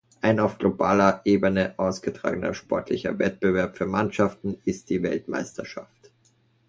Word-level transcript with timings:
Ein 0.19 0.39
auf 0.39 0.57
globaler 0.57 1.21
Ebene 1.25 1.75
ausgetragener 1.77 2.55
sportlicher 2.55 3.19
Wettbewerb 3.19 3.77
für 3.77 3.85
Mannschaften 3.85 4.57
ist 4.65 4.89
die 4.89 5.03
Weltmeisterschaft. 5.03 6.11